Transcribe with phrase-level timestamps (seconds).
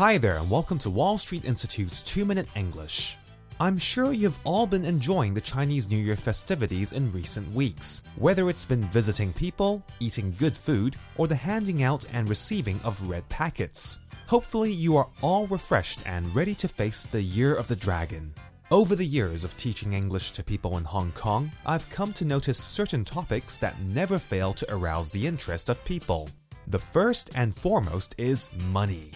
[0.00, 3.18] Hi there, and welcome to Wall Street Institute's 2 Minute English.
[3.60, 8.48] I'm sure you've all been enjoying the Chinese New Year festivities in recent weeks, whether
[8.48, 13.28] it's been visiting people, eating good food, or the handing out and receiving of red
[13.28, 14.00] packets.
[14.26, 18.32] Hopefully, you are all refreshed and ready to face the Year of the Dragon.
[18.70, 22.56] Over the years of teaching English to people in Hong Kong, I've come to notice
[22.56, 26.30] certain topics that never fail to arouse the interest of people.
[26.68, 29.10] The first and foremost is money.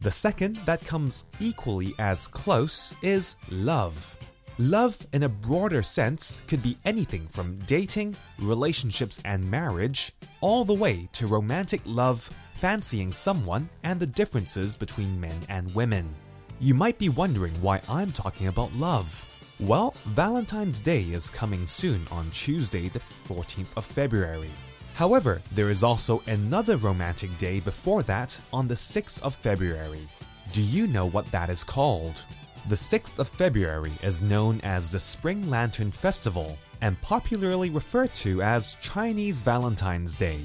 [0.00, 4.16] The second, that comes equally as close, is love.
[4.58, 10.74] Love, in a broader sense, could be anything from dating, relationships, and marriage, all the
[10.74, 16.14] way to romantic love, fancying someone, and the differences between men and women.
[16.60, 19.26] You might be wondering why I'm talking about love.
[19.58, 24.50] Well, Valentine's Day is coming soon on Tuesday, the 14th of February.
[24.98, 30.08] However, there is also another romantic day before that on the 6th of February.
[30.50, 32.24] Do you know what that is called?
[32.66, 38.42] The 6th of February is known as the Spring Lantern Festival and popularly referred to
[38.42, 40.40] as Chinese Valentine's Day.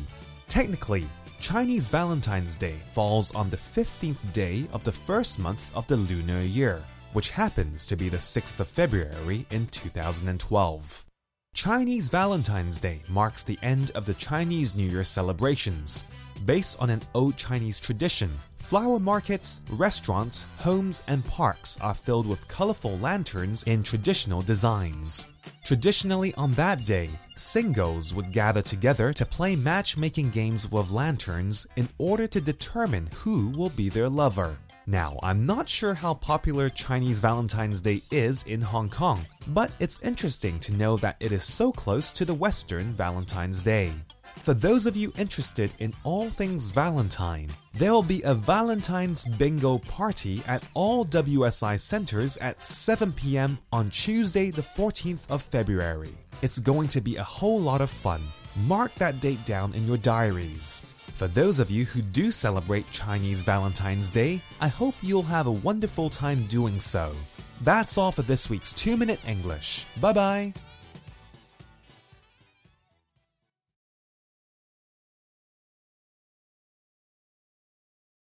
[0.48, 1.08] Technically,
[1.40, 6.44] Chinese Valentine's Day falls on the 15th day of the first month of the lunar
[6.44, 6.80] year,
[7.14, 11.06] which happens to be the 6th of February in 2012.
[11.54, 16.06] Chinese Valentine's Day marks the end of the Chinese New Year celebrations.
[16.46, 22.48] Based on an old Chinese tradition, flower markets, restaurants, homes, and parks are filled with
[22.48, 25.28] colorful lanterns in traditional designs.
[25.64, 31.88] Traditionally, on that day, singles would gather together to play matchmaking games with lanterns in
[32.00, 34.58] order to determine who will be their lover.
[34.86, 40.02] Now, I'm not sure how popular Chinese Valentine's Day is in Hong Kong, but it's
[40.02, 43.94] interesting to know that it is so close to the Western Valentine's Day.
[44.36, 49.78] For those of you interested in all things Valentine, there will be a Valentine's Bingo
[49.78, 53.58] party at all WSI centers at 7 p.m.
[53.72, 56.12] on Tuesday, the 14th of February.
[56.42, 58.22] It's going to be a whole lot of fun.
[58.66, 60.82] Mark that date down in your diaries.
[61.14, 65.52] For those of you who do celebrate Chinese Valentine's Day, I hope you'll have a
[65.52, 67.14] wonderful time doing so.
[67.62, 69.86] That's all for this week's 2 Minute English.
[70.02, 70.54] Bye bye.